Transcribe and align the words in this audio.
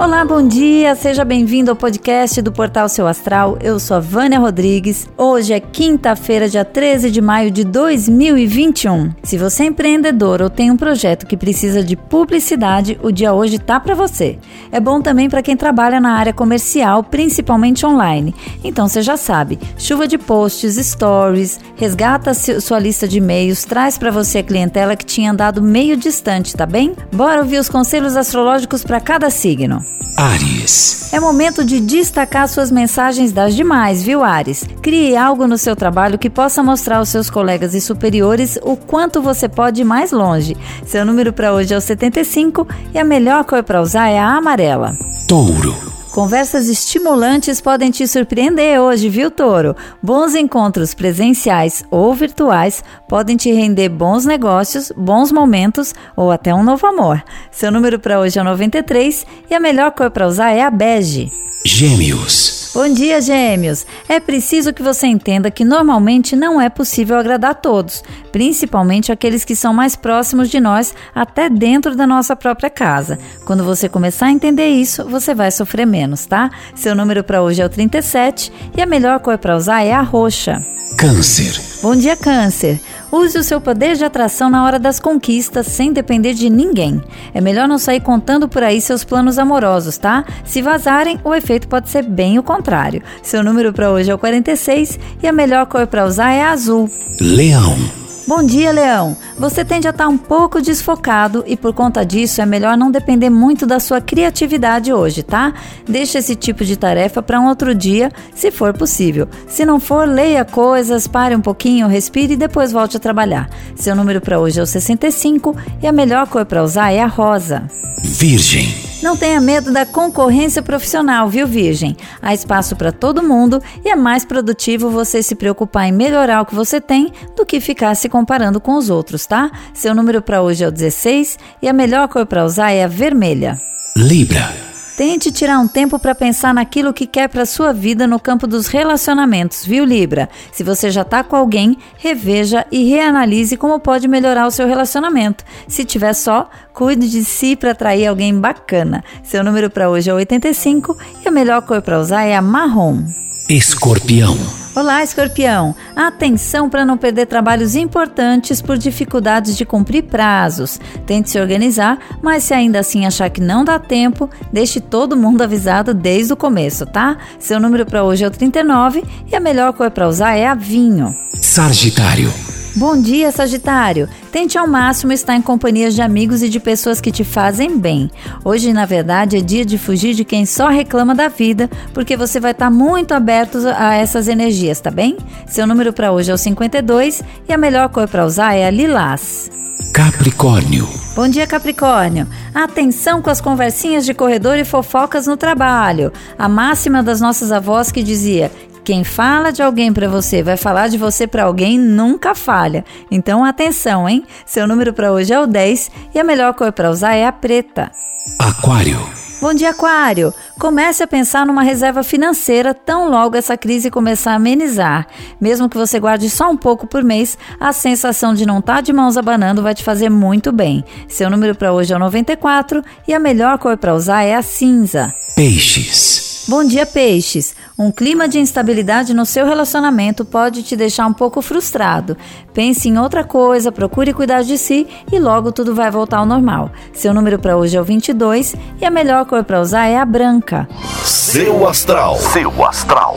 Olá, 0.00 0.24
bom 0.24 0.48
dia, 0.48 0.94
seja 0.94 1.26
bem-vindo 1.26 1.70
ao 1.70 1.76
podcast 1.76 2.40
do 2.40 2.50
Portal 2.50 2.88
Seu 2.88 3.06
Astral. 3.06 3.58
Eu 3.60 3.78
sou 3.78 3.98
a 3.98 4.00
Vânia 4.00 4.38
Rodrigues. 4.38 5.06
Hoje 5.14 5.52
é 5.52 5.60
quinta-feira, 5.60 6.48
dia 6.48 6.64
13 6.64 7.10
de 7.10 7.20
maio 7.20 7.50
de 7.50 7.64
2021. 7.64 9.10
Se 9.22 9.36
você 9.36 9.64
é 9.64 9.66
empreendedor 9.66 10.40
ou 10.40 10.48
tem 10.48 10.70
um 10.70 10.76
projeto 10.76 11.26
que 11.26 11.36
precisa 11.36 11.84
de 11.84 11.96
publicidade, 11.96 12.98
o 13.02 13.12
dia 13.12 13.34
hoje 13.34 13.58
tá 13.58 13.78
para 13.78 13.94
você. 13.94 14.38
É 14.72 14.80
bom 14.80 15.02
também 15.02 15.28
para 15.28 15.42
quem 15.42 15.54
trabalha 15.54 16.00
na 16.00 16.14
área 16.14 16.32
comercial, 16.32 17.04
principalmente 17.04 17.84
online. 17.84 18.34
Então 18.64 18.88
você 18.88 19.02
já 19.02 19.18
sabe, 19.18 19.58
chuva 19.76 20.08
de 20.08 20.16
posts, 20.16 20.76
stories, 20.76 21.60
resgata 21.76 22.32
sua 22.32 22.78
lista 22.78 23.06
de 23.06 23.18
e-mails, 23.18 23.66
traz 23.66 23.98
para 23.98 24.10
você 24.10 24.38
a 24.38 24.42
clientela 24.42 24.96
que 24.96 25.04
tinha 25.04 25.30
andado 25.30 25.60
meio 25.60 25.94
distante, 25.94 26.56
tá 26.56 26.64
bem? 26.64 26.96
Bora 27.12 27.42
ouvir 27.42 27.58
os 27.58 27.68
conselhos 27.68 28.16
astrológicos 28.16 28.82
para 28.82 28.98
cada 28.98 29.28
signo. 29.28 29.89
Ares. 30.16 31.12
É 31.14 31.18
momento 31.18 31.64
de 31.64 31.80
destacar 31.80 32.46
suas 32.46 32.70
mensagens 32.70 33.32
das 33.32 33.54
demais, 33.54 34.02
viu, 34.02 34.22
Ares? 34.22 34.66
Crie 34.82 35.16
algo 35.16 35.46
no 35.46 35.56
seu 35.56 35.74
trabalho 35.74 36.18
que 36.18 36.28
possa 36.28 36.62
mostrar 36.62 36.98
aos 36.98 37.08
seus 37.08 37.30
colegas 37.30 37.74
e 37.74 37.80
superiores 37.80 38.58
o 38.62 38.76
quanto 38.76 39.22
você 39.22 39.48
pode 39.48 39.80
ir 39.80 39.84
mais 39.84 40.12
longe. 40.12 40.56
Seu 40.84 41.06
número 41.06 41.32
para 41.32 41.54
hoje 41.54 41.72
é 41.72 41.76
o 41.76 41.80
75 41.80 42.68
e 42.92 42.98
a 42.98 43.04
melhor 43.04 43.44
cor 43.44 43.62
para 43.62 43.80
usar 43.80 44.08
é 44.08 44.18
a 44.18 44.36
amarela. 44.36 44.94
Touro. 45.26 45.89
Conversas 46.10 46.68
estimulantes 46.68 47.60
podem 47.60 47.90
te 47.90 48.06
surpreender 48.06 48.80
hoje, 48.80 49.08
viu, 49.08 49.30
Toro? 49.30 49.76
Bons 50.02 50.34
encontros 50.34 50.92
presenciais 50.92 51.84
ou 51.88 52.12
virtuais 52.12 52.82
podem 53.08 53.36
te 53.36 53.52
render 53.52 53.88
bons 53.88 54.24
negócios, 54.24 54.92
bons 54.96 55.30
momentos 55.30 55.94
ou 56.16 56.32
até 56.32 56.52
um 56.52 56.64
novo 56.64 56.84
amor. 56.84 57.22
Seu 57.52 57.70
número 57.70 57.98
para 57.98 58.18
hoje 58.18 58.40
é 58.40 58.42
93 58.42 59.24
e 59.48 59.54
a 59.54 59.60
melhor 59.60 59.92
cor 59.92 60.10
para 60.10 60.26
usar 60.26 60.50
é 60.50 60.62
a 60.62 60.70
bege. 60.70 61.30
Gêmeos. 61.64 62.59
Bom 62.82 62.88
dia, 62.88 63.20
gêmeos! 63.20 63.84
É 64.08 64.18
preciso 64.18 64.72
que 64.72 64.82
você 64.82 65.06
entenda 65.06 65.50
que 65.50 65.66
normalmente 65.66 66.34
não 66.34 66.58
é 66.58 66.70
possível 66.70 67.18
agradar 67.18 67.56
todos, 67.56 68.02
principalmente 68.32 69.12
aqueles 69.12 69.44
que 69.44 69.54
são 69.54 69.74
mais 69.74 69.94
próximos 69.94 70.48
de 70.48 70.58
nós, 70.58 70.94
até 71.14 71.50
dentro 71.50 71.94
da 71.94 72.06
nossa 72.06 72.34
própria 72.34 72.70
casa. 72.70 73.18
Quando 73.44 73.62
você 73.62 73.86
começar 73.86 74.28
a 74.28 74.32
entender 74.32 74.68
isso, 74.68 75.04
você 75.04 75.34
vai 75.34 75.50
sofrer 75.50 75.86
menos, 75.86 76.24
tá? 76.24 76.50
Seu 76.74 76.94
número 76.94 77.22
para 77.22 77.42
hoje 77.42 77.60
é 77.60 77.66
o 77.66 77.68
37 77.68 78.50
e 78.74 78.80
a 78.80 78.86
melhor 78.86 79.20
cor 79.20 79.36
para 79.36 79.56
usar 79.56 79.82
é 79.82 79.92
a 79.92 80.00
roxa. 80.00 80.64
Câncer. 80.96 81.60
Bom 81.82 81.94
dia, 81.94 82.16
Câncer. 82.16 82.80
Use 83.12 83.38
o 83.38 83.42
seu 83.42 83.60
poder 83.60 83.96
de 83.96 84.04
atração 84.04 84.48
na 84.48 84.64
hora 84.64 84.78
das 84.78 85.00
conquistas, 85.00 85.66
sem 85.66 85.92
depender 85.92 86.34
de 86.34 86.48
ninguém. 86.48 87.02
É 87.34 87.40
melhor 87.40 87.66
não 87.66 87.78
sair 87.78 88.00
contando 88.00 88.48
por 88.48 88.62
aí 88.62 88.80
seus 88.80 89.04
planos 89.04 89.38
amorosos, 89.38 89.98
tá? 89.98 90.24
Se 90.44 90.62
vazarem, 90.62 91.18
o 91.24 91.34
efeito 91.34 91.68
pode 91.68 91.88
ser 91.88 92.04
bem 92.04 92.38
o 92.38 92.42
contrário. 92.42 93.02
Seu 93.22 93.42
número 93.42 93.72
para 93.72 93.90
hoje 93.90 94.10
é 94.10 94.14
o 94.14 94.18
46 94.18 94.98
e 95.22 95.26
a 95.26 95.32
melhor 95.32 95.66
cor 95.66 95.86
para 95.86 96.06
usar 96.06 96.30
é 96.30 96.42
azul. 96.42 96.88
Leão. 97.20 97.99
Bom 98.26 98.42
dia, 98.42 98.70
Leão. 98.70 99.16
Você 99.38 99.64
tende 99.64 99.86
a 99.86 99.90
estar 99.90 100.06
um 100.06 100.18
pouco 100.18 100.60
desfocado 100.60 101.42
e 101.46 101.56
por 101.56 101.72
conta 101.72 102.04
disso 102.04 102.40
é 102.40 102.46
melhor 102.46 102.76
não 102.76 102.90
depender 102.90 103.30
muito 103.30 103.66
da 103.66 103.80
sua 103.80 104.00
criatividade 104.00 104.92
hoje, 104.92 105.22
tá? 105.22 105.52
Deixe 105.88 106.18
esse 106.18 106.36
tipo 106.36 106.64
de 106.64 106.76
tarefa 106.76 107.22
para 107.22 107.40
um 107.40 107.48
outro 107.48 107.74
dia, 107.74 108.10
se 108.34 108.50
for 108.50 108.72
possível. 108.72 109.28
Se 109.48 109.64
não 109.64 109.80
for, 109.80 110.06
leia 110.06 110.44
coisas, 110.44 111.06
pare 111.06 111.34
um 111.34 111.40
pouquinho, 111.40 111.88
respire 111.88 112.34
e 112.34 112.36
depois 112.36 112.72
volte 112.72 112.96
a 112.96 113.00
trabalhar. 113.00 113.48
Seu 113.74 113.96
número 113.96 114.20
para 114.20 114.38
hoje 114.38 114.60
é 114.60 114.62
o 114.62 114.66
65 114.66 115.56
e 115.82 115.86
a 115.86 115.92
melhor 115.92 116.26
cor 116.26 116.44
para 116.44 116.62
usar 116.62 116.92
é 116.92 117.00
a 117.00 117.06
rosa. 117.06 117.64
Virgem. 118.04 118.89
Não 119.02 119.16
tenha 119.16 119.40
medo 119.40 119.72
da 119.72 119.86
concorrência 119.86 120.62
profissional, 120.62 121.28
viu, 121.28 121.46
Virgem? 121.46 121.96
Há 122.20 122.34
espaço 122.34 122.76
para 122.76 122.92
todo 122.92 123.22
mundo 123.22 123.62
e 123.82 123.88
é 123.88 123.96
mais 123.96 124.24
produtivo 124.26 124.90
você 124.90 125.22
se 125.22 125.34
preocupar 125.34 125.88
em 125.88 125.92
melhorar 125.92 126.42
o 126.42 126.46
que 126.46 126.54
você 126.54 126.80
tem 126.80 127.12
do 127.34 127.46
que 127.46 127.60
ficar 127.60 127.94
se 127.94 128.08
comparando 128.08 128.60
com 128.60 128.76
os 128.76 128.90
outros, 128.90 129.26
tá? 129.26 129.50
Seu 129.72 129.94
número 129.94 130.20
para 130.20 130.42
hoje 130.42 130.64
é 130.64 130.68
o 130.68 130.72
16 130.72 131.38
e 131.62 131.68
a 131.68 131.72
melhor 131.72 132.08
cor 132.08 132.26
para 132.26 132.44
usar 132.44 132.72
é 132.72 132.84
a 132.84 132.88
vermelha. 132.88 133.58
Libra. 133.96 134.69
Tente 135.00 135.32
tirar 135.32 135.58
um 135.58 135.66
tempo 135.66 135.98
para 135.98 136.14
pensar 136.14 136.52
naquilo 136.52 136.92
que 136.92 137.06
quer 137.06 137.26
para 137.26 137.46
sua 137.46 137.72
vida 137.72 138.06
no 138.06 138.20
campo 138.20 138.46
dos 138.46 138.66
relacionamentos, 138.66 139.64
viu, 139.64 139.82
Libra? 139.82 140.28
Se 140.52 140.62
você 140.62 140.90
já 140.90 141.00
está 141.00 141.24
com 141.24 141.34
alguém, 141.34 141.78
reveja 141.96 142.66
e 142.70 142.84
reanalise 142.84 143.56
como 143.56 143.80
pode 143.80 144.06
melhorar 144.06 144.46
o 144.46 144.50
seu 144.50 144.68
relacionamento. 144.68 145.42
Se 145.66 145.86
tiver 145.86 146.12
só, 146.12 146.50
cuide 146.74 147.08
de 147.08 147.24
si 147.24 147.56
para 147.56 147.70
atrair 147.70 148.08
alguém 148.08 148.38
bacana. 148.38 149.02
Seu 149.24 149.42
número 149.42 149.70
para 149.70 149.88
hoje 149.88 150.10
é 150.10 150.12
85 150.12 150.94
e 151.24 151.28
a 151.28 151.30
melhor 151.30 151.62
cor 151.62 151.80
para 151.80 151.98
usar 151.98 152.24
é 152.24 152.36
a 152.36 152.42
marrom. 152.42 153.02
Escorpião. 153.48 154.36
Olá, 154.80 155.04
escorpião! 155.04 155.76
Atenção 155.94 156.70
para 156.70 156.86
não 156.86 156.96
perder 156.96 157.26
trabalhos 157.26 157.76
importantes 157.76 158.62
por 158.62 158.78
dificuldades 158.78 159.54
de 159.54 159.66
cumprir 159.66 160.04
prazos. 160.04 160.80
Tente 161.04 161.28
se 161.28 161.38
organizar, 161.38 161.98
mas 162.22 162.44
se 162.44 162.54
ainda 162.54 162.78
assim 162.80 163.04
achar 163.04 163.28
que 163.28 163.42
não 163.42 163.62
dá 163.62 163.78
tempo, 163.78 164.30
deixe 164.50 164.80
todo 164.80 165.18
mundo 165.18 165.42
avisado 165.44 165.92
desde 165.92 166.32
o 166.32 166.36
começo, 166.36 166.86
tá? 166.86 167.18
Seu 167.38 167.60
número 167.60 167.84
para 167.84 168.02
hoje 168.02 168.24
é 168.24 168.26
o 168.26 168.30
39 168.30 169.04
e 169.30 169.36
a 169.36 169.40
melhor 169.40 169.74
cor 169.74 169.90
para 169.90 170.08
usar 170.08 170.34
é 170.34 170.46
a 170.46 170.54
vinho. 170.54 171.14
Sagitário. 171.42 172.32
Bom 172.76 173.00
dia, 173.00 173.32
Sagitário! 173.32 174.08
Tente 174.30 174.56
ao 174.56 174.66
máximo 174.66 175.12
estar 175.12 175.34
em 175.34 175.42
companhia 175.42 175.90
de 175.90 176.00
amigos 176.00 176.40
e 176.40 176.48
de 176.48 176.60
pessoas 176.60 177.00
que 177.00 177.10
te 177.10 177.24
fazem 177.24 177.76
bem. 177.76 178.08
Hoje, 178.44 178.72
na 178.72 178.86
verdade, 178.86 179.36
é 179.36 179.40
dia 179.40 179.64
de 179.64 179.76
fugir 179.76 180.14
de 180.14 180.24
quem 180.24 180.46
só 180.46 180.68
reclama 180.68 181.12
da 181.12 181.26
vida, 181.26 181.68
porque 181.92 182.16
você 182.16 182.38
vai 182.38 182.52
estar 182.52 182.70
muito 182.70 183.12
aberto 183.12 183.58
a 183.76 183.94
essas 183.94 184.28
energias, 184.28 184.80
tá 184.80 184.90
bem? 184.90 185.16
Seu 185.48 185.66
número 185.66 185.92
para 185.92 186.12
hoje 186.12 186.30
é 186.30 186.34
o 186.34 186.38
52 186.38 187.24
e 187.48 187.52
a 187.52 187.58
melhor 187.58 187.88
cor 187.88 188.06
para 188.06 188.24
usar 188.24 188.54
é 188.54 188.64
a 188.64 188.70
lilás. 188.70 189.50
Capricórnio. 189.92 190.88
Bom 191.16 191.26
dia, 191.26 191.48
Capricórnio. 191.48 192.28
Atenção 192.54 193.20
com 193.20 193.30
as 193.30 193.40
conversinhas 193.40 194.06
de 194.06 194.14
corredor 194.14 194.56
e 194.56 194.64
fofocas 194.64 195.26
no 195.26 195.36
trabalho. 195.36 196.12
A 196.38 196.48
máxima 196.48 197.02
das 197.02 197.20
nossas 197.20 197.50
avós 197.50 197.90
que 197.90 198.02
dizia: 198.02 198.52
quem 198.84 199.04
fala 199.04 199.50
de 199.50 199.62
alguém 199.62 199.92
para 199.92 200.08
você 200.08 200.42
vai 200.42 200.56
falar 200.56 200.88
de 200.88 200.98
você 200.98 201.26
para 201.26 201.44
alguém 201.44 201.78
nunca 201.78 202.34
falha. 202.34 202.84
Então 203.10 203.44
atenção, 203.44 204.08
hein? 204.08 204.24
Seu 204.46 204.66
número 204.66 204.92
para 204.92 205.12
hoje 205.12 205.32
é 205.32 205.40
o 205.40 205.46
10 205.46 205.90
e 206.14 206.18
a 206.18 206.24
melhor 206.24 206.54
cor 206.54 206.72
para 206.72 206.90
usar 206.90 207.14
é 207.14 207.26
a 207.26 207.32
preta. 207.32 207.90
Aquário. 208.38 209.20
Bom 209.40 209.54
dia, 209.54 209.70
Aquário! 209.70 210.34
Comece 210.58 211.02
a 211.02 211.06
pensar 211.06 211.46
numa 211.46 211.62
reserva 211.62 212.02
financeira 212.02 212.74
tão 212.74 213.08
logo 213.08 213.38
essa 213.38 213.56
crise 213.56 213.90
começar 213.90 214.32
a 214.32 214.34
amenizar. 214.34 215.06
Mesmo 215.40 215.66
que 215.66 215.78
você 215.78 215.98
guarde 215.98 216.28
só 216.28 216.50
um 216.50 216.56
pouco 216.58 216.86
por 216.86 217.02
mês, 217.02 217.38
a 217.58 217.72
sensação 217.72 218.34
de 218.34 218.44
não 218.44 218.58
estar 218.58 218.74
tá 218.74 218.80
de 218.82 218.92
mãos 218.92 219.16
abanando 219.16 219.62
vai 219.62 219.74
te 219.74 219.82
fazer 219.82 220.10
muito 220.10 220.52
bem. 220.52 220.84
Seu 221.08 221.30
número 221.30 221.54
para 221.54 221.72
hoje 221.72 221.90
é 221.90 221.96
o 221.96 221.98
94 221.98 222.84
e 223.08 223.14
a 223.14 223.18
melhor 223.18 223.56
cor 223.56 223.78
para 223.78 223.94
usar 223.94 224.24
é 224.24 224.34
a 224.34 224.42
cinza. 224.42 225.10
Peixes. 225.34 226.44
Bom 226.46 226.62
dia, 226.62 226.84
peixes. 226.84 227.54
Um 227.80 227.90
clima 227.90 228.28
de 228.28 228.38
instabilidade 228.38 229.14
no 229.14 229.24
seu 229.24 229.46
relacionamento 229.46 230.22
pode 230.22 230.62
te 230.62 230.76
deixar 230.76 231.06
um 231.06 231.14
pouco 231.14 231.40
frustrado. 231.40 232.14
Pense 232.52 232.90
em 232.90 232.98
outra 232.98 233.24
coisa, 233.24 233.72
procure 233.72 234.12
cuidar 234.12 234.42
de 234.42 234.58
si 234.58 234.86
e 235.10 235.18
logo 235.18 235.50
tudo 235.50 235.74
vai 235.74 235.90
voltar 235.90 236.18
ao 236.18 236.26
normal. 236.26 236.70
Seu 236.92 237.14
número 237.14 237.38
para 237.38 237.56
hoje 237.56 237.78
é 237.78 237.80
o 237.80 237.84
22 237.84 238.54
e 238.78 238.84
a 238.84 238.90
melhor 238.90 239.24
cor 239.24 239.42
para 239.44 239.62
usar 239.62 239.86
é 239.86 239.96
a 239.96 240.04
branca. 240.04 240.68
Seu 241.02 241.66
astral. 241.66 242.18
Seu 242.18 242.66
astral. 242.66 243.16